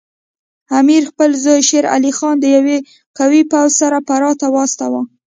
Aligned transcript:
امیر 0.79 1.01
خپل 1.11 1.29
زوی 1.43 1.61
شیر 1.69 1.85
علي 1.95 2.11
خان 2.17 2.35
د 2.39 2.45
یوه 2.55 2.77
قوي 3.17 3.41
پوځ 3.51 3.69
سره 3.81 3.97
فراه 4.07 4.35
ته 4.41 4.47
واستاوه. 4.55 5.01